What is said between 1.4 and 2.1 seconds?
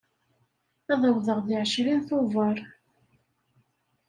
deg ɛcrin